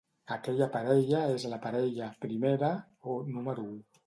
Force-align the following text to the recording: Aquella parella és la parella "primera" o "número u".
Aquella 0.35 0.67
parella 0.75 1.19
és 1.33 1.45
la 1.53 1.59
parella 1.67 2.09
"primera" 2.27 2.73
o 3.15 3.21
"número 3.37 3.69
u". 3.75 3.79